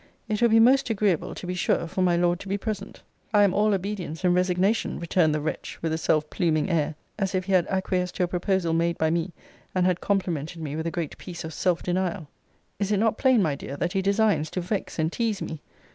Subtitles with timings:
[0.27, 3.03] It will be most agreeable, to be sure, for my Lord to be present.
[3.35, 7.35] I am all obedience and resignation, returned the wretch, with a self pluming air, as
[7.35, 9.31] if he had acquiesced to a proposal made by me,
[9.75, 12.27] and had complimented me with a great piece of self denial.
[12.79, 15.61] Is it not plain, my dear, that he designs to vex and tease me?